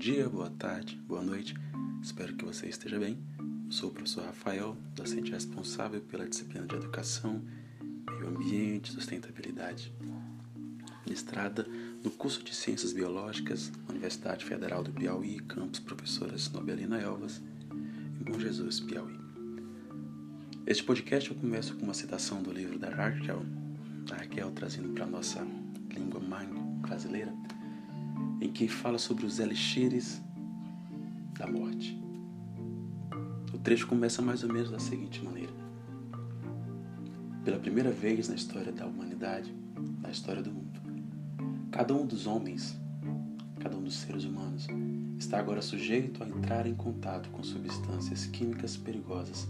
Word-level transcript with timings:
dia, 0.00 0.26
boa 0.30 0.48
tarde, 0.48 0.96
boa 1.06 1.20
noite. 1.20 1.54
Espero 2.02 2.34
que 2.34 2.42
você 2.42 2.66
esteja 2.66 2.98
bem. 2.98 3.18
Sou 3.68 3.90
o 3.90 3.92
professor 3.92 4.24
Rafael, 4.24 4.74
docente 4.94 5.30
responsável 5.30 6.00
pela 6.00 6.26
disciplina 6.26 6.66
de 6.66 6.74
Educação, 6.74 7.44
Meio 8.08 8.28
Ambiente 8.28 8.88
e 8.88 8.92
Sustentabilidade. 8.94 9.92
Ministrada 11.04 11.66
no 12.02 12.10
curso 12.10 12.42
de 12.42 12.54
Ciências 12.54 12.94
Biológicas, 12.94 13.70
Universidade 13.90 14.46
Federal 14.46 14.82
do 14.82 14.90
Piauí, 14.90 15.38
campus 15.40 15.80
Professoras 15.80 16.50
Nobelina 16.50 16.98
Elvas, 16.98 17.42
em 17.70 18.24
Bom 18.24 18.40
Jesus, 18.40 18.80
Piauí. 18.80 19.20
Este 20.66 20.82
podcast 20.82 21.30
eu 21.30 21.36
começo 21.36 21.76
com 21.76 21.84
uma 21.84 21.92
citação 21.92 22.42
do 22.42 22.50
livro 22.50 22.78
da 22.78 22.88
Raquel, 22.88 23.44
da 24.08 24.16
Raquel 24.16 24.50
trazendo 24.52 24.94
para 24.94 25.04
a 25.04 25.10
nossa 25.10 25.46
língua 25.94 26.20
mãe 26.20 26.48
brasileira, 26.80 27.34
em 28.40 28.50
que 28.50 28.66
fala 28.68 28.98
sobre 28.98 29.26
os 29.26 29.38
elixires 29.38 30.20
da 31.38 31.46
morte. 31.46 32.00
O 33.52 33.58
trecho 33.58 33.86
começa 33.86 34.22
mais 34.22 34.42
ou 34.42 34.52
menos 34.52 34.70
da 34.70 34.78
seguinte 34.78 35.22
maneira: 35.22 35.52
Pela 37.44 37.58
primeira 37.58 37.90
vez 37.90 38.28
na 38.28 38.34
história 38.34 38.72
da 38.72 38.86
humanidade, 38.86 39.54
na 40.00 40.10
história 40.10 40.42
do 40.42 40.50
mundo, 40.50 40.80
cada 41.70 41.94
um 41.94 42.06
dos 42.06 42.26
homens, 42.26 42.76
cada 43.58 43.76
um 43.76 43.82
dos 43.82 43.96
seres 43.96 44.24
humanos, 44.24 44.66
está 45.18 45.38
agora 45.38 45.60
sujeito 45.60 46.24
a 46.24 46.28
entrar 46.28 46.66
em 46.66 46.74
contato 46.74 47.28
com 47.30 47.42
substâncias 47.42 48.26
químicas 48.26 48.76
perigosas 48.76 49.46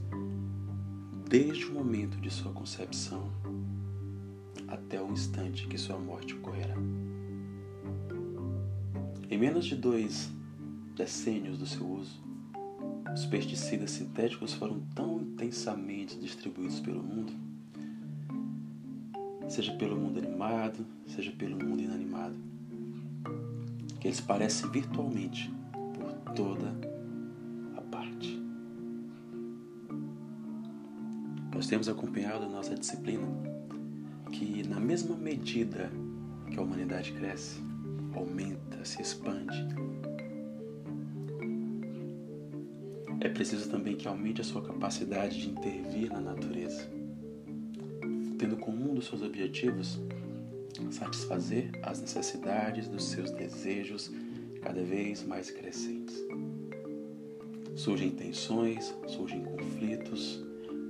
desde 1.28 1.66
o 1.66 1.72
momento 1.72 2.20
de 2.20 2.28
sua 2.28 2.52
concepção 2.52 3.30
até 4.66 5.00
o 5.00 5.12
instante 5.12 5.68
que 5.68 5.78
sua 5.78 5.96
morte 5.96 6.34
ocorrerá. 6.34 6.74
Em 9.30 9.38
menos 9.38 9.64
de 9.64 9.76
dois 9.76 10.28
decênios 10.96 11.56
do 11.56 11.64
seu 11.64 11.86
uso, 11.86 12.20
os 13.14 13.24
pesticidas 13.26 13.92
sintéticos 13.92 14.52
foram 14.52 14.80
tão 14.92 15.20
intensamente 15.20 16.18
distribuídos 16.18 16.80
pelo 16.80 17.00
mundo, 17.00 17.32
seja 19.48 19.72
pelo 19.74 19.96
mundo 19.96 20.18
animado, 20.18 20.84
seja 21.06 21.30
pelo 21.30 21.64
mundo 21.64 21.80
inanimado, 21.80 22.34
que 24.00 24.09
eles 24.09 24.20
parecem 24.20 24.68
virtualmente 24.68 25.48
por 25.94 26.34
toda 26.34 26.74
a 27.76 27.80
parte. 27.82 28.37
Nós 31.54 31.68
temos 31.68 31.88
acompanhado 31.88 32.46
a 32.46 32.48
nossa 32.48 32.74
disciplina 32.74 33.28
que, 34.32 34.66
na 34.66 34.80
mesma 34.80 35.15
medida 35.15 35.88
que 36.50 36.59
a 36.59 36.62
humanidade 36.62 37.12
cresce, 37.12 37.70
aumenta, 38.14 38.84
se 38.84 39.00
expande. 39.02 39.66
É 43.20 43.28
preciso 43.28 43.68
também 43.68 43.96
que 43.96 44.08
aumente 44.08 44.40
a 44.40 44.44
sua 44.44 44.62
capacidade 44.62 45.40
de 45.40 45.50
intervir 45.50 46.10
na 46.10 46.20
natureza, 46.20 46.88
tendo 48.38 48.56
como 48.56 48.90
um 48.90 48.94
dos 48.94 49.06
seus 49.06 49.22
objetivos 49.22 49.98
satisfazer 50.90 51.70
as 51.82 52.00
necessidades 52.00 52.88
dos 52.88 53.04
seus 53.04 53.30
desejos 53.30 54.10
cada 54.62 54.82
vez 54.82 55.22
mais 55.22 55.50
crescentes. 55.50 56.16
Surgem 57.76 58.10
tensões, 58.10 58.94
surgem 59.06 59.42
conflitos 59.44 60.42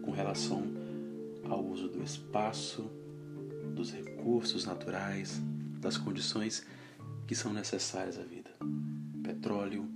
com 0.03 0.11
relação 0.11 0.63
ao 1.49 1.65
uso 1.65 1.89
do 1.89 2.03
espaço, 2.03 2.91
dos 3.75 3.93
recursos 3.93 4.65
naturais, 4.65 5.41
das 5.81 5.97
condições 5.97 6.65
que 7.31 7.37
são 7.37 7.53
necessárias 7.53 8.19
à 8.19 8.25
vida: 8.25 8.51
petróleo, 9.23 9.89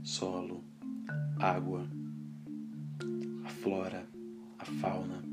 solo, 0.00 0.62
água, 1.36 1.84
a 3.44 3.48
flora, 3.48 4.06
a 4.56 4.64
fauna, 4.64 5.24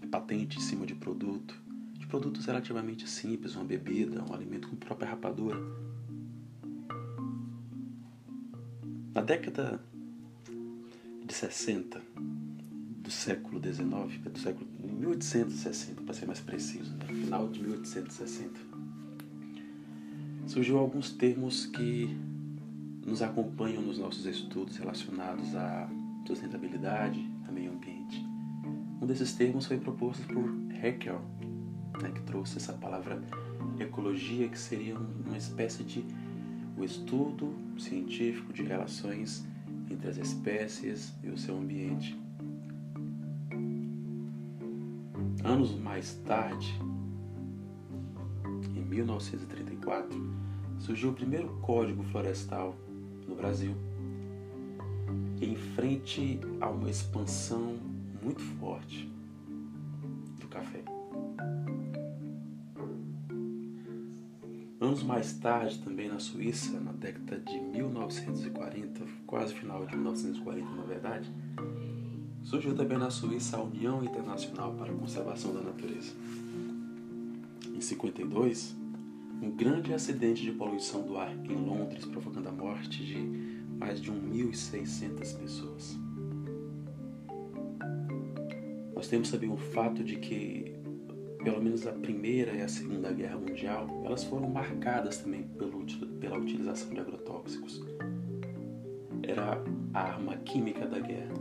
a 0.00 0.06
patente 0.06 0.58
em 0.58 0.60
cima 0.60 0.86
de 0.86 0.94
produto, 0.94 1.60
de 1.94 2.06
produtos 2.06 2.46
relativamente 2.46 3.10
simples, 3.10 3.56
uma 3.56 3.64
bebida, 3.64 4.22
um 4.22 4.32
alimento 4.32 4.68
com 4.68 4.76
própria 4.76 5.10
rapadura. 5.10 5.58
Na 9.12 9.22
década 9.22 9.82
de 11.26 11.34
60 11.34 12.00
do 12.16 13.10
século 13.10 13.60
XIX, 13.60 14.20
do 14.20 14.38
século 14.38 14.70
1860, 14.78 16.02
para 16.02 16.14
ser 16.14 16.26
mais 16.26 16.38
preciso, 16.38 16.92
no 16.92 16.98
né? 16.98 17.06
final 17.06 17.48
de 17.48 17.60
1860, 17.60 18.71
surgiu 20.52 20.76
alguns 20.76 21.10
termos 21.10 21.64
que 21.64 22.14
nos 23.06 23.22
acompanham 23.22 23.80
nos 23.80 23.98
nossos 23.98 24.26
estudos 24.26 24.76
relacionados 24.76 25.56
à 25.56 25.88
sustentabilidade, 26.26 27.26
a 27.48 27.50
meio 27.50 27.72
ambiente. 27.72 28.22
Um 29.00 29.06
desses 29.06 29.32
termos 29.32 29.64
foi 29.64 29.78
proposto 29.78 30.22
por 30.26 30.54
Haeckel, 30.74 31.22
né, 32.02 32.10
que 32.10 32.20
trouxe 32.24 32.58
essa 32.58 32.74
palavra 32.74 33.18
ecologia, 33.80 34.46
que 34.46 34.58
seria 34.58 34.94
uma 34.98 35.38
espécie 35.38 35.82
de 35.84 36.04
o 36.76 36.84
estudo 36.84 37.54
científico 37.78 38.52
de 38.52 38.62
relações 38.62 39.46
entre 39.90 40.06
as 40.06 40.18
espécies 40.18 41.14
e 41.24 41.30
o 41.30 41.38
seu 41.38 41.56
ambiente. 41.56 42.14
Anos 45.42 45.74
mais 45.74 46.12
tarde, 46.26 46.78
em 48.76 48.84
1934, 48.84 50.41
surgiu 50.82 51.10
o 51.10 51.14
primeiro 51.14 51.48
código 51.62 52.02
florestal 52.02 52.74
no 53.26 53.36
Brasil, 53.36 53.74
em 55.40 55.54
frente 55.54 56.40
a 56.60 56.68
uma 56.68 56.90
expansão 56.90 57.76
muito 58.20 58.42
forte 58.58 59.08
do 60.40 60.48
café. 60.48 60.82
Anos 64.80 65.04
mais 65.04 65.32
tarde, 65.34 65.78
também 65.78 66.08
na 66.08 66.18
Suíça, 66.18 66.80
na 66.80 66.90
década 66.90 67.38
de 67.38 67.60
1940, 67.60 69.04
quase 69.24 69.54
final 69.54 69.86
de 69.86 69.94
1940 69.94 70.68
na 70.68 70.82
verdade, 70.82 71.32
surgiu 72.42 72.74
também 72.74 72.98
na 72.98 73.08
Suíça 73.08 73.56
a 73.56 73.62
União 73.62 74.02
Internacional 74.02 74.74
para 74.74 74.92
a 74.92 74.96
Conservação 74.96 75.54
da 75.54 75.60
Natureza. 75.60 76.12
Em 77.72 77.80
52, 77.80 78.81
um 79.42 79.50
grande 79.50 79.92
acidente 79.92 80.42
de 80.42 80.52
poluição 80.52 81.02
do 81.02 81.18
ar 81.18 81.34
em 81.44 81.54
Londres, 81.54 82.04
provocando 82.04 82.46
a 82.46 82.52
morte 82.52 83.04
de 83.04 83.18
mais 83.76 84.00
de 84.00 84.12
1.600 84.12 85.36
pessoas. 85.36 85.98
Nós 88.94 89.08
temos 89.08 89.32
também 89.32 89.50
o 89.50 89.56
fato 89.56 90.04
de 90.04 90.14
que, 90.14 90.76
pelo 91.42 91.60
menos 91.60 91.84
a 91.88 91.92
Primeira 91.92 92.52
e 92.52 92.60
a 92.60 92.68
Segunda 92.68 93.12
Guerra 93.12 93.36
Mundial, 93.36 94.02
elas 94.04 94.22
foram 94.22 94.48
marcadas 94.48 95.18
também 95.18 95.42
pela 96.20 96.38
utilização 96.38 96.90
de 96.90 97.00
agrotóxicos. 97.00 97.82
Era 99.24 99.60
a 99.92 100.00
arma 100.00 100.36
química 100.36 100.86
da 100.86 101.00
guerra. 101.00 101.34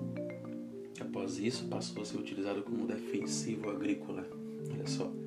Após 0.99 1.37
isso, 1.37 1.67
passou 1.67 2.01
a 2.01 2.05
ser 2.05 2.17
utilizado 2.17 2.63
como 2.63 2.87
defensivo 2.87 3.69
agrícola. 3.69 4.27
Olha 4.73 4.87
só. 4.87 5.20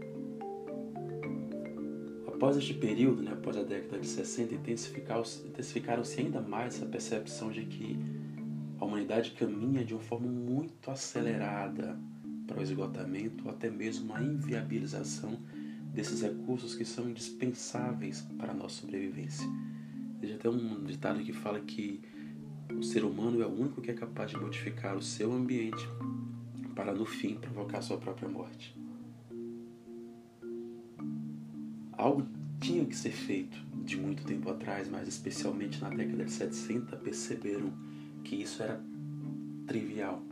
Após 2.35 2.57
este 2.57 2.75
período, 2.75 3.23
né, 3.23 3.31
após 3.31 3.57
a 3.57 3.63
década 3.63 4.01
de 4.01 4.09
60, 4.09 4.57
intensificaram-se 4.57 6.21
ainda 6.21 6.41
mais 6.41 6.75
essa 6.75 6.85
percepção 6.85 7.49
de 7.49 7.65
que 7.65 7.97
a 8.77 8.85
humanidade 8.85 9.31
caminha 9.31 9.85
de 9.85 9.95
uma 9.95 10.03
forma 10.03 10.27
muito 10.27 10.91
acelerada 10.91 11.97
para 12.45 12.59
o 12.59 12.63
esgotamento 12.63 13.45
ou 13.45 13.53
até 13.53 13.71
mesmo 13.71 14.13
a 14.13 14.21
inviabilização 14.21 15.39
desses 15.95 16.23
recursos 16.23 16.75
que 16.75 16.85
são 16.85 17.09
indispensáveis 17.09 18.23
para 18.37 18.51
a 18.51 18.55
nossa 18.55 18.81
sobrevivência. 18.81 19.49
Existe 20.21 20.35
até 20.35 20.51
um 20.51 20.83
ditado 20.83 21.23
que 21.23 21.33
fala 21.33 21.61
que 21.61 22.03
o 22.77 22.83
ser 22.83 23.05
humano 23.05 23.41
é 23.41 23.47
o 23.47 23.53
único 23.53 23.81
que 23.81 23.93
é 23.93 23.95
capaz 23.95 24.33
de 24.33 24.37
modificar 24.37 24.97
o 24.97 25.03
seu 25.03 25.33
ambiente 25.33 25.89
para 26.75 26.93
no 26.93 27.07
fim 27.07 27.37
provocar 27.37 27.81
sua 27.81 27.97
própria 27.97 28.29
morte. 28.29 28.84
Algo 31.97 32.27
tinha 32.61 32.85
que 32.85 32.97
ser 32.97 33.11
feito 33.11 33.57
de 33.85 33.97
muito 33.97 34.25
tempo 34.25 34.51
atrás, 34.51 34.89
mas 34.91 35.07
especialmente 35.07 35.81
na 35.81 35.91
década 35.91 36.25
de 36.25 36.31
70 36.31 36.97
perceberam 36.97 37.73
que 38.23 38.37
isso 38.37 38.63
era 38.63 38.81
trivial. 39.67 40.23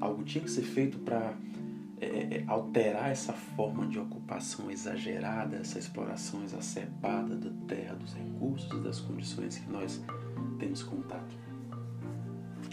Algo 0.00 0.22
tinha 0.24 0.42
que 0.42 0.50
ser 0.50 0.62
feito 0.62 0.98
para 0.98 1.34
é, 2.00 2.06
é, 2.06 2.38
é, 2.38 2.44
alterar 2.46 3.10
essa 3.10 3.32
forma 3.32 3.86
de 3.86 3.98
ocupação 3.98 4.70
exagerada, 4.70 5.56
essa 5.56 5.78
exploração 5.78 6.44
exacerbada 6.44 7.34
da 7.34 7.50
terra, 7.66 7.96
dos 7.96 8.14
recursos 8.14 8.70
e 8.72 8.82
das 8.82 9.00
condições 9.00 9.58
que 9.58 9.70
nós 9.70 10.00
temos 10.60 10.82
contato. 10.82 11.36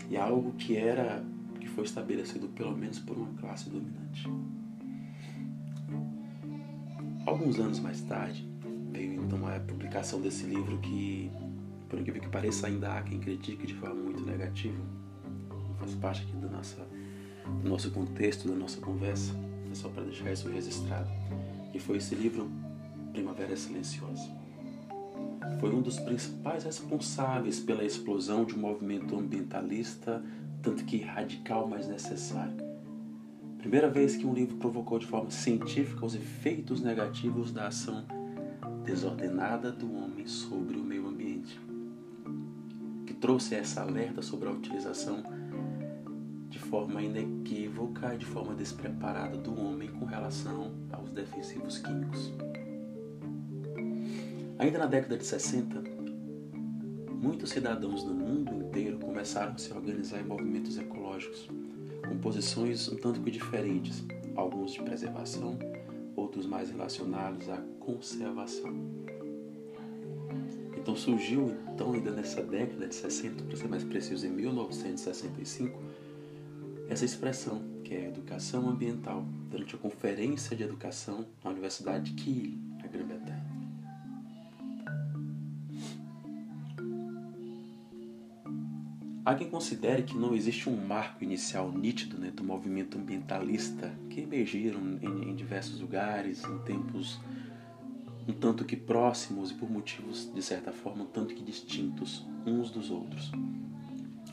E 0.10 0.16
algo 0.16 0.52
que 0.54 0.78
era 0.78 1.26
que 1.60 1.68
foi 1.68 1.86
estabelecido 1.86 2.48
pelo 2.50 2.78
menos 2.78 3.00
por 3.00 3.18
uma 3.18 3.34
classe 3.40 3.68
dominante. 3.68 4.30
Alguns 7.26 7.60
anos 7.60 7.80
mais 7.80 8.02
tarde, 8.02 8.48
veio 8.92 9.22
então 9.22 9.48
a 9.48 9.60
publicação 9.60 10.22
desse 10.22 10.46
livro 10.46 10.78
que 10.80 11.32
por 11.90 12.00
incrível 12.00 12.22
que 12.22 12.30
pareça, 12.30 12.68
ainda 12.68 12.94
há 12.94 13.02
quem 13.02 13.20
critique 13.20 13.66
de 13.66 13.74
forma 13.76 13.96
muito 13.96 14.22
negativa. 14.26 14.78
Faz 15.80 15.96
parte 15.96 16.24
aqui 16.24 16.34
do, 16.34 16.50
do 16.50 17.70
nosso 17.70 17.92
contexto, 17.92 18.48
da 18.48 18.56
nossa 18.56 18.82
conversa. 18.82 19.34
É 19.72 19.76
só 19.76 19.90
para 19.90 20.04
deixar 20.04 20.32
isso 20.32 20.50
registrado. 20.50 21.10
E 21.74 21.80
foi 21.80 21.98
esse 21.98 22.16
livro, 22.16 22.50
Primavera 23.12 23.56
Silenciosa. 23.56 24.30
Foi 25.60 25.74
um 25.74 25.82
dos 25.82 26.00
principais 26.00 26.64
responsáveis 26.64 27.60
pela 27.60 27.84
explosão 27.84 28.46
de 28.46 28.56
um 28.56 28.60
movimento 28.60 29.16
ambientalista, 29.18 30.24
tanto 30.62 30.84
que 30.86 30.98
radical, 31.00 31.68
mas 31.68 31.88
necessário. 31.88 32.65
Primeira 33.66 33.90
vez 33.90 34.16
que 34.16 34.28
um 34.28 34.32
livro 34.32 34.58
provocou 34.58 35.00
de 35.00 35.08
forma 35.08 35.32
científica 35.32 36.06
os 36.06 36.14
efeitos 36.14 36.82
negativos 36.82 37.52
da 37.52 37.66
ação 37.66 38.06
desordenada 38.84 39.72
do 39.72 39.92
homem 39.92 40.28
sobre 40.28 40.78
o 40.78 40.84
meio 40.84 41.08
ambiente, 41.08 41.60
que 43.08 43.14
trouxe 43.16 43.56
essa 43.56 43.82
alerta 43.82 44.22
sobre 44.22 44.50
a 44.50 44.52
utilização 44.52 45.24
de 46.48 46.60
forma 46.60 47.02
inequívoca 47.02 48.14
e 48.14 48.20
de 48.20 48.26
forma 48.28 48.54
despreparada 48.54 49.36
do 49.36 49.60
homem 49.60 49.90
com 49.90 50.06
relação 50.06 50.72
aos 50.92 51.12
defensivos 51.12 51.80
químicos. 51.80 52.32
Ainda 54.60 54.78
na 54.78 54.86
década 54.86 55.18
de 55.18 55.26
60, 55.26 55.84
muitos 57.20 57.50
cidadãos 57.50 58.04
do 58.04 58.14
mundo 58.14 58.54
inteiro 58.54 59.00
começaram 59.00 59.54
a 59.54 59.58
se 59.58 59.74
organizar 59.74 60.22
em 60.22 60.24
movimentos 60.24 60.78
ecológicos, 60.78 61.50
com 62.08 62.18
posições 62.18 62.88
um 62.90 62.96
tanto 62.96 63.20
que 63.22 63.32
diferentes, 63.32 64.04
alguns 64.36 64.74
de 64.74 64.82
preservação, 64.82 65.58
outros 66.16 66.46
mais 66.46 66.70
relacionados 66.70 67.50
à 67.50 67.58
conservação. 67.80 68.74
Então 70.78 70.96
surgiu, 70.96 71.56
então, 71.74 71.94
ainda 71.94 72.12
nessa 72.12 72.44
década 72.44 72.88
de 72.88 72.94
60, 72.94 73.44
para 73.44 73.58
ser 73.58 73.68
mais 73.68 73.84
preciso, 73.84 74.28
em 74.28 74.30
1965, 74.30 75.82
essa 76.88 77.04
expressão, 77.04 77.64
que 77.84 77.96
é 77.96 78.08
educação 78.08 78.70
ambiental, 78.70 79.26
durante 79.50 79.76
a 79.76 79.78
conferência 79.80 80.56
de 80.56 80.64
educação 80.64 81.26
na 81.44 81.50
Universidade 81.50 82.12
de 82.12 82.24
Kiel, 82.24 82.65
Há 89.26 89.34
quem 89.34 89.50
considere 89.50 90.04
que 90.04 90.16
não 90.16 90.36
existe 90.36 90.70
um 90.70 90.86
marco 90.86 91.24
inicial 91.24 91.72
nítido 91.72 92.16
né, 92.16 92.30
do 92.30 92.44
movimento 92.44 92.96
ambientalista 92.96 93.92
que 94.08 94.22
emergiram 94.22 95.00
em, 95.02 95.30
em 95.30 95.36
diversos 95.36 95.80
lugares, 95.80 96.44
em 96.44 96.60
tempos 96.60 97.20
um 98.28 98.34
tanto 98.34 98.64
que 98.64 98.76
próximos 98.76 99.50
e 99.50 99.56
por 99.56 99.68
motivos, 99.70 100.32
de 100.32 100.42
certa 100.44 100.72
forma, 100.72 101.04
um 101.04 101.08
tanto 101.08 101.34
que 101.34 101.44
distintos 101.44 102.24
uns 102.46 102.70
dos 102.70 102.92
outros. 102.92 103.32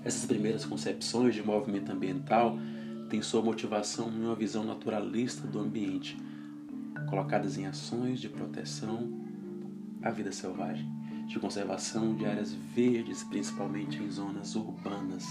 Essas 0.05 0.27
primeiras 0.27 0.67
concepções 0.67 1.35
de 1.35 1.43
movimento 1.43 1.91
ambiental 1.91 2.59
têm 3.09 3.23
sua 3.23 3.41
motivação 3.41 4.11
em 4.11 4.25
uma 4.25 4.35
visão 4.35 4.63
naturalista 4.63 5.47
do 5.47 5.59
ambiente, 5.59 6.19
colocadas 7.09 7.57
em 7.57 7.67
ações 7.67 8.21
de 8.21 8.29
proteção 8.29 9.11
à 10.03 10.11
vida 10.11 10.33
selvagem 10.33 11.02
de 11.27 11.39
conservação 11.39 12.15
de 12.15 12.27
áreas 12.27 12.53
verdes, 12.53 13.25
principalmente 13.25 14.03
em 14.03 14.11
zonas 14.11 14.55
urbanas. 14.55 15.27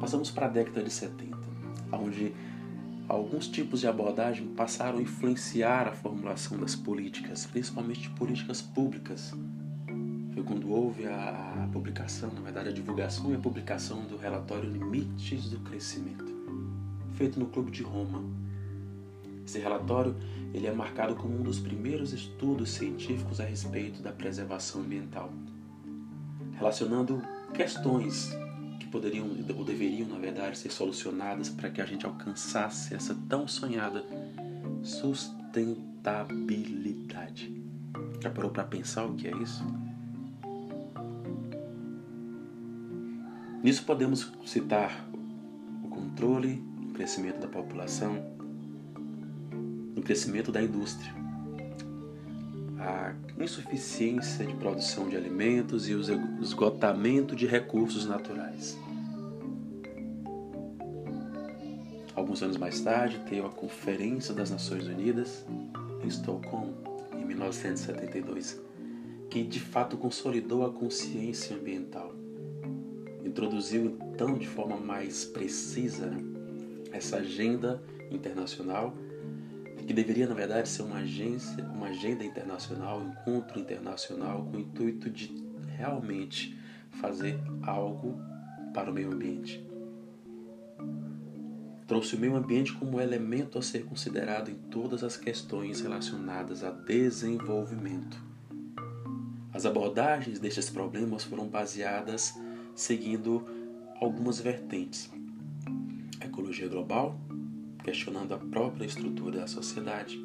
Passamos 0.00 0.30
para 0.30 0.46
a 0.46 0.48
década 0.48 0.82
de 0.82 0.90
70, 0.90 1.36
onde 1.92 2.32
alguns 3.08 3.48
tipos 3.48 3.80
de 3.80 3.88
abordagem 3.88 4.46
passaram 4.48 4.98
a 4.98 5.02
influenciar 5.02 5.88
a 5.88 5.92
formulação 5.92 6.58
das 6.58 6.76
políticas, 6.76 7.46
principalmente 7.46 8.08
políticas 8.10 8.62
públicas. 8.62 9.34
Foi 10.34 10.42
quando 10.44 10.70
houve 10.70 11.06
a 11.06 11.68
publicação, 11.72 12.30
na 12.32 12.40
verdade, 12.40 12.68
a 12.68 12.72
divulgação 12.72 13.32
e 13.32 13.34
a 13.34 13.38
publicação 13.38 14.04
do 14.04 14.16
relatório 14.16 14.70
Limites 14.70 15.50
do 15.50 15.58
Crescimento, 15.60 16.32
feito 17.14 17.40
no 17.40 17.46
Clube 17.46 17.70
de 17.70 17.82
Roma. 17.82 18.37
Esse 19.48 19.58
relatório 19.58 20.14
ele 20.52 20.66
é 20.66 20.72
marcado 20.72 21.14
como 21.14 21.38
um 21.38 21.42
dos 21.42 21.58
primeiros 21.58 22.12
estudos 22.12 22.68
científicos 22.68 23.40
a 23.40 23.44
respeito 23.44 24.02
da 24.02 24.12
preservação 24.12 24.82
ambiental, 24.82 25.32
relacionando 26.52 27.22
questões 27.54 28.36
que 28.78 28.86
poderiam 28.88 29.26
ou 29.56 29.64
deveriam, 29.64 30.06
na 30.06 30.18
verdade, 30.18 30.58
ser 30.58 30.70
solucionadas 30.70 31.48
para 31.48 31.70
que 31.70 31.80
a 31.80 31.86
gente 31.86 32.04
alcançasse 32.04 32.94
essa 32.94 33.16
tão 33.26 33.48
sonhada 33.48 34.04
sustentabilidade. 34.82 37.50
Já 38.20 38.28
parou 38.28 38.50
para 38.50 38.64
pensar 38.64 39.06
o 39.06 39.14
que 39.14 39.28
é 39.28 39.36
isso? 39.38 39.64
Nisso 43.62 43.82
podemos 43.86 44.30
citar 44.44 45.08
o 45.82 45.88
controle, 45.88 46.62
o 46.90 46.92
crescimento 46.92 47.40
da 47.40 47.48
população, 47.48 48.36
no 49.98 50.02
crescimento 50.04 50.52
da 50.52 50.62
indústria, 50.62 51.12
a 52.78 53.12
insuficiência 53.42 54.46
de 54.46 54.54
produção 54.54 55.08
de 55.08 55.16
alimentos 55.16 55.88
e 55.88 55.94
o 55.94 56.00
esgotamento 56.40 57.34
de 57.34 57.46
recursos 57.46 58.06
naturais. 58.06 58.78
Alguns 62.14 62.42
anos 62.42 62.56
mais 62.56 62.80
tarde, 62.80 63.18
teve 63.28 63.44
a 63.44 63.48
Conferência 63.48 64.32
das 64.32 64.50
Nações 64.50 64.86
Unidas 64.86 65.44
em 66.02 66.06
Estocolmo, 66.06 66.74
em 67.12 67.24
1972, 67.24 68.60
que 69.28 69.42
de 69.42 69.60
fato 69.60 69.96
consolidou 69.96 70.64
a 70.64 70.72
consciência 70.72 71.56
ambiental. 71.56 72.14
Introduziu 73.24 73.98
então 74.14 74.34
de 74.34 74.46
forma 74.46 74.76
mais 74.76 75.24
precisa 75.24 76.06
né, 76.06 76.22
essa 76.92 77.16
agenda 77.16 77.82
internacional 78.10 78.94
que 79.88 79.94
deveria, 79.94 80.26
na 80.26 80.34
verdade, 80.34 80.68
ser 80.68 80.82
uma 80.82 80.98
agência, 80.98 81.64
uma 81.64 81.86
agenda 81.86 82.22
internacional, 82.22 83.00
um 83.00 83.08
encontro 83.08 83.58
internacional 83.58 84.44
com 84.44 84.58
o 84.58 84.60
intuito 84.60 85.08
de 85.08 85.34
realmente 85.78 86.54
fazer 87.00 87.40
algo 87.62 88.20
para 88.74 88.90
o 88.90 88.92
meio 88.92 89.10
ambiente. 89.10 89.66
Trouxe 91.86 92.16
o 92.16 92.18
meio 92.18 92.36
ambiente 92.36 92.74
como 92.74 93.00
elemento 93.00 93.58
a 93.58 93.62
ser 93.62 93.86
considerado 93.86 94.50
em 94.50 94.56
todas 94.56 95.02
as 95.02 95.16
questões 95.16 95.80
relacionadas 95.80 96.62
a 96.62 96.70
desenvolvimento. 96.70 98.22
As 99.54 99.64
abordagens 99.64 100.38
destes 100.38 100.68
problemas 100.68 101.24
foram 101.24 101.48
baseadas 101.48 102.34
seguindo 102.74 103.42
algumas 104.02 104.38
vertentes: 104.38 105.10
ecologia 106.20 106.68
global, 106.68 107.18
questionando 107.88 108.34
a 108.34 108.38
própria 108.38 108.84
estrutura 108.84 109.40
da 109.40 109.46
sociedade. 109.46 110.22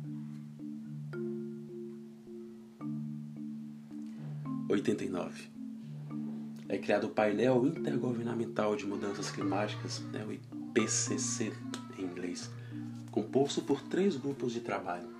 89. 4.68 5.44
É 6.68 6.80
criado 6.80 7.04
o 7.04 7.10
Painel 7.10 7.68
Intergovernamental 7.68 8.76
de 8.76 8.88
Mudanças 8.88 9.30
Climáticas, 9.30 10.00
né, 10.12 10.26
o 10.26 10.59
IPCC 10.70 11.52
em 11.98 12.04
inglês, 12.04 12.50
composto 13.12 13.62
por 13.62 13.82
três 13.82 14.16
grupos 14.16 14.54
de 14.54 14.62
trabalho 14.62 15.20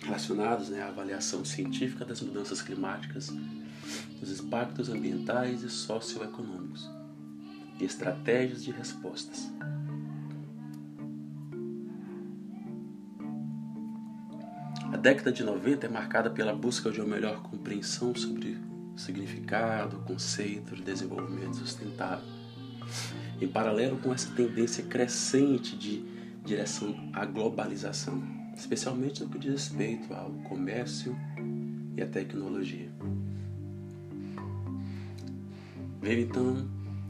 relacionados 0.00 0.68
né, 0.68 0.82
à 0.82 0.88
avaliação 0.88 1.44
científica 1.44 2.04
das 2.04 2.20
mudanças 2.20 2.60
climáticas, 2.60 3.32
dos 4.20 4.40
impactos 4.40 4.88
ambientais 4.88 5.62
e 5.62 5.70
socioeconômicos 5.70 6.90
e 7.80 7.84
estratégias 7.84 8.62
de 8.62 8.70
respostas. 8.70 9.50
A 14.92 14.96
década 14.96 15.32
de 15.32 15.42
90 15.42 15.86
é 15.86 15.88
marcada 15.88 16.30
pela 16.30 16.54
busca 16.54 16.90
de 16.90 17.00
uma 17.00 17.14
melhor 17.14 17.42
compreensão 17.42 18.14
sobre 18.14 18.58
o 18.94 18.98
significado, 18.98 19.98
conceito 20.00 20.74
de 20.74 20.82
desenvolvimento 20.82 21.56
sustentável. 21.56 22.26
Em 23.40 23.48
paralelo 23.48 23.98
com 23.98 24.12
essa 24.12 24.30
tendência 24.32 24.84
crescente 24.84 25.76
de 25.76 26.04
direção 26.44 27.10
à 27.12 27.24
globalização, 27.24 28.22
especialmente 28.56 29.22
no 29.22 29.28
que 29.28 29.38
diz 29.38 29.52
respeito 29.52 30.12
ao 30.14 30.30
comércio 30.48 31.16
e 31.96 32.02
à 32.02 32.06
tecnologia. 32.06 32.90
Veio 36.00 36.20
então 36.20 36.68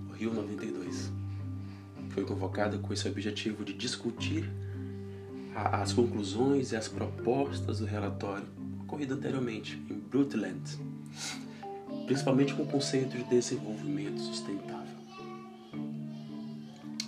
o 0.09 0.13
Rio 0.13 0.33
92. 0.33 1.13
Foi 2.11 2.25
convocado 2.25 2.79
com 2.79 2.93
esse 2.93 3.07
objetivo 3.07 3.65
de 3.65 3.75
discutir 3.75 4.51
as 5.55 5.93
conclusões 5.93 6.73
e 6.73 6.77
as 6.77 6.89
propostas 6.89 7.79
do 7.79 7.87
relatório 7.87 8.47
ocorrido 8.83 9.15
anteriormente 9.15 9.83
em 9.91 9.99
Brundtland, 9.99 10.79
principalmente 12.07 12.55
com 12.55 12.63
o 12.63 12.67
conceito 12.67 13.17
de 13.17 13.25
desenvolvimento 13.25 14.21
sustentável, 14.21 14.76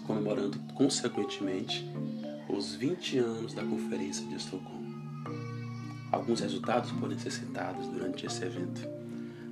comemorando 0.08 0.58
consequentemente 0.74 1.86
os 2.48 2.74
20 2.74 3.18
anos 3.18 3.52
da 3.52 3.62
Conferência 3.62 4.26
de 4.26 4.36
Estocolmo. 4.36 4.88
Alguns 6.10 6.40
resultados 6.40 6.90
podem 6.92 7.18
ser 7.18 7.30
citados 7.30 7.86
durante 7.88 8.24
esse 8.24 8.42
evento. 8.42 8.80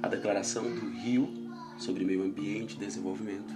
A 0.03 0.09
Declaração 0.09 0.63
do 0.65 0.91
Rio 0.99 1.29
sobre 1.77 2.07
Meio 2.07 2.25
Ambiente 2.25 2.75
e 2.75 2.79
Desenvolvimento, 2.79 3.53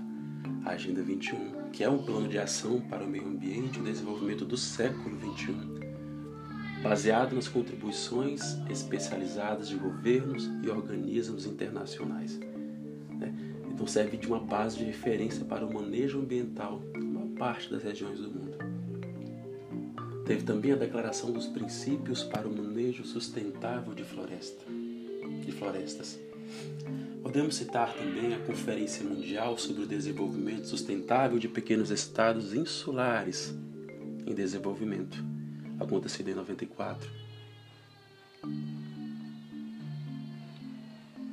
a 0.66 0.72
Agenda 0.72 1.02
21, 1.02 1.70
que 1.72 1.82
é 1.82 1.88
um 1.88 2.02
plano 2.02 2.28
de 2.28 2.38
ação 2.38 2.82
para 2.82 3.02
o 3.02 3.08
meio 3.08 3.26
ambiente 3.26 3.78
e 3.78 3.80
o 3.80 3.84
desenvolvimento 3.84 4.44
do 4.44 4.58
século 4.58 5.16
21, 5.16 6.82
baseado 6.82 7.34
nas 7.34 7.48
contribuições 7.48 8.58
especializadas 8.68 9.70
de 9.70 9.76
governos 9.76 10.50
e 10.62 10.68
organismos 10.68 11.46
internacionais. 11.46 12.38
Né? 13.18 13.32
Serve 13.86 14.16
de 14.16 14.28
uma 14.28 14.38
base 14.38 14.78
de 14.78 14.84
referência 14.84 15.44
para 15.44 15.66
o 15.66 15.74
manejo 15.74 16.20
ambiental 16.20 16.80
em 16.94 17.02
uma 17.02 17.26
parte 17.36 17.68
das 17.70 17.82
regiões 17.82 18.20
do 18.20 18.30
mundo. 18.30 18.56
Teve 20.24 20.44
também 20.44 20.70
a 20.70 20.76
declaração 20.76 21.32
dos 21.32 21.48
princípios 21.48 22.22
para 22.22 22.46
o 22.46 22.56
manejo 22.56 23.04
sustentável 23.04 23.92
de, 23.92 24.04
floresta, 24.04 24.64
de 25.44 25.50
florestas. 25.50 26.20
Podemos 27.20 27.56
citar 27.56 27.92
também 27.94 28.32
a 28.32 28.38
Conferência 28.38 29.04
Mundial 29.04 29.58
sobre 29.58 29.82
o 29.82 29.86
Desenvolvimento 29.86 30.66
Sustentável 30.66 31.38
de 31.38 31.48
Pequenos 31.48 31.90
Estados 31.90 32.54
Insulares 32.54 33.52
em 34.26 34.34
Desenvolvimento, 34.34 35.22
acontecida 35.80 36.30
em 36.30 36.34
94. 36.34 37.10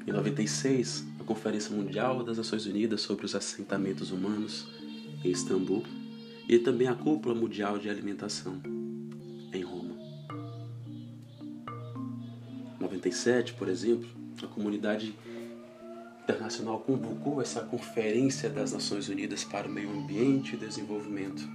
Em 0.08 0.12
96, 0.12 1.06
a 1.17 1.17
Conferência 1.28 1.76
Mundial 1.76 2.24
das 2.24 2.38
Nações 2.38 2.66
Unidas 2.66 3.02
sobre 3.02 3.26
os 3.26 3.36
Assentamentos 3.36 4.12
Humanos 4.12 4.66
em 5.26 5.30
Istambul 5.30 5.84
e 6.48 6.58
também 6.58 6.88
a 6.88 6.96
Cúpula 6.96 7.36
Mundial 7.36 7.78
de 7.78 7.90
Alimentação 7.90 8.62
em 9.52 9.62
Roma. 9.62 9.98
97, 12.80 13.56
por 13.56 13.68
exemplo, 13.68 14.08
a 14.42 14.48
comunidade 14.48 15.14
internacional 16.24 16.80
convocou 16.80 17.42
essa 17.42 17.60
Conferência 17.60 18.50
das 18.50 18.72
Nações 18.72 19.10
Unidas 19.10 19.44
para 19.44 19.68
o 19.68 19.70
Meio 19.70 19.92
Ambiente 19.92 20.56
e 20.56 20.58
Desenvolvimento, 20.58 21.46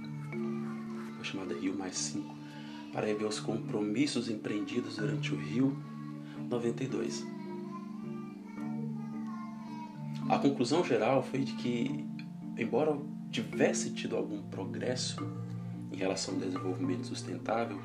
chamada 1.23 1.55
Rio 1.55 1.75
Mais 1.75 1.97
5, 1.97 2.37
para 2.91 3.07
rever 3.07 3.27
os 3.27 3.39
compromissos 3.39 4.29
empreendidos 4.29 4.97
durante 4.97 5.33
o 5.33 5.35
Rio 5.35 5.75
92. 6.47 7.32
A 10.29 10.39
conclusão 10.39 10.83
geral 10.83 11.21
foi 11.21 11.41
de 11.41 11.53
que, 11.53 12.05
embora 12.57 12.97
tivesse 13.31 13.89
tido 13.91 14.15
algum 14.15 14.41
progresso 14.43 15.17
em 15.91 15.97
relação 15.97 16.35
ao 16.35 16.39
desenvolvimento 16.39 17.05
sustentável, 17.05 17.79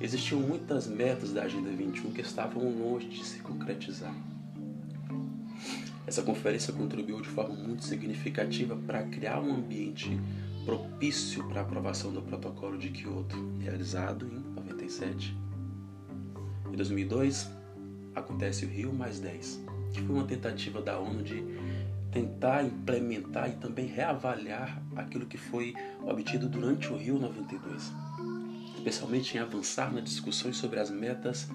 existiam 0.00 0.40
muitas 0.40 0.86
metas 0.86 1.32
da 1.32 1.44
Agenda 1.44 1.70
21 1.70 2.12
que 2.12 2.20
estavam 2.20 2.62
longe 2.70 3.08
de 3.08 3.24
se 3.24 3.38
concretizar. 3.40 4.14
Essa 6.06 6.22
conferência 6.22 6.72
contribuiu 6.72 7.20
de 7.20 7.28
forma 7.28 7.54
muito 7.54 7.84
significativa 7.84 8.76
para 8.76 9.02
criar 9.04 9.40
um 9.40 9.54
ambiente 9.54 10.18
propício 10.64 11.46
para 11.48 11.60
a 11.60 11.64
aprovação 11.64 12.12
do 12.12 12.22
Protocolo 12.22 12.78
de 12.78 12.90
Kyoto, 12.90 13.36
realizado 13.60 14.26
em 14.26 14.54
97. 14.54 15.36
Em 16.72 16.76
2002, 16.76 17.50
acontece 18.14 18.64
o 18.64 18.68
Rio 18.68 18.92
Mais 18.92 19.18
10, 19.20 19.64
que 19.92 20.02
foi 20.02 20.14
uma 20.14 20.24
tentativa 20.24 20.80
da 20.80 20.98
ONU 20.98 21.22
de 21.22 21.44
tentar 22.18 22.64
implementar 22.64 23.48
e 23.48 23.52
também 23.52 23.86
reavaliar 23.86 24.82
aquilo 24.96 25.24
que 25.24 25.38
foi 25.38 25.72
obtido 26.04 26.48
durante 26.48 26.92
o 26.92 26.96
Rio 26.96 27.16
92, 27.16 27.92
especialmente 28.74 29.36
em 29.36 29.40
avançar 29.40 29.92
nas 29.92 30.02
discussões 30.02 30.56
sobre 30.56 30.80
as 30.80 30.90
metas 30.90 31.48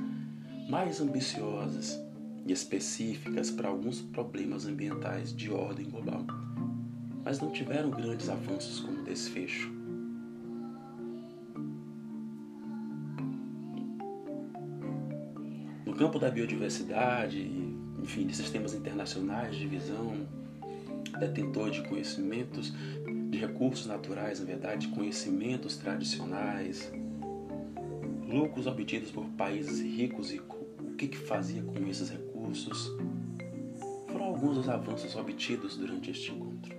mais 0.69 1.01
ambiciosas 1.01 1.99
e 2.45 2.53
específicas 2.53 3.51
para 3.51 3.67
alguns 3.67 4.01
problemas 4.01 4.65
ambientais 4.65 5.35
de 5.35 5.51
ordem 5.51 5.89
global, 5.89 6.25
mas 7.25 7.41
não 7.41 7.51
tiveram 7.51 7.89
grandes 7.89 8.29
avanços 8.29 8.79
como 8.79 9.03
desfecho. 9.03 9.69
No 15.85 15.93
campo 15.93 16.17
da 16.17 16.31
biodiversidade, 16.31 17.41
enfim, 18.01 18.25
de 18.25 18.33
sistemas 18.33 18.73
internacionais 18.73 19.55
de 19.55 19.67
visão, 19.67 20.25
detentor 21.19 21.69
de 21.69 21.81
conhecimentos, 21.83 22.73
de 23.29 23.37
recursos 23.37 23.85
naturais, 23.85 24.39
na 24.39 24.45
verdade, 24.45 24.87
conhecimentos 24.89 25.77
tradicionais, 25.77 26.91
lucros 28.27 28.67
obtidos 28.67 29.11
por 29.11 29.25
países 29.29 29.79
ricos 29.79 30.31
e 30.31 30.39
o 30.39 30.95
que, 30.95 31.07
que 31.07 31.17
fazia 31.17 31.61
com 31.61 31.87
esses 31.87 32.09
recursos. 32.09 32.91
Foram 34.07 34.25
alguns 34.25 34.57
dos 34.57 34.69
avanços 34.69 35.15
obtidos 35.15 35.75
durante 35.75 36.11
este 36.11 36.31
encontro. 36.31 36.75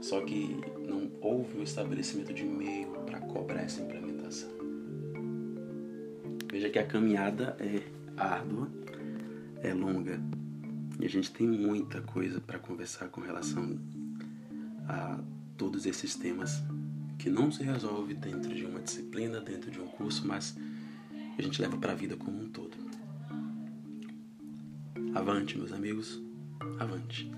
Só 0.00 0.20
que 0.20 0.56
não 0.86 1.10
houve 1.20 1.58
o 1.58 1.62
estabelecimento 1.62 2.32
de 2.32 2.44
meio 2.44 2.88
para 3.04 3.20
cobrar 3.20 3.62
essa 3.62 3.82
implementação. 3.82 4.48
Veja 6.50 6.70
que 6.70 6.78
a 6.78 6.86
caminhada 6.86 7.56
é 7.60 7.82
árdua, 8.16 8.68
é 9.62 9.74
longa, 9.74 10.20
e 10.98 11.06
a 11.06 11.08
gente 11.08 11.30
tem 11.30 11.46
muita 11.46 12.00
coisa 12.00 12.40
para 12.40 12.58
conversar 12.58 13.08
com 13.08 13.20
relação 13.20 13.78
a 14.88 15.18
todos 15.56 15.86
esses 15.86 16.14
temas 16.14 16.62
que 17.18 17.28
não 17.28 17.50
se 17.50 17.62
resolve 17.62 18.14
dentro 18.14 18.54
de 18.54 18.64
uma 18.64 18.80
disciplina, 18.80 19.40
dentro 19.40 19.70
de 19.70 19.80
um 19.80 19.86
curso, 19.86 20.26
mas 20.26 20.56
a 21.38 21.42
gente 21.42 21.60
leva 21.60 21.76
para 21.76 21.92
a 21.92 21.94
vida 21.94 22.16
como 22.16 22.40
um 22.40 22.48
todo. 22.48 22.76
Avante, 25.14 25.56
meus 25.56 25.72
amigos, 25.72 26.20
avante. 26.78 27.30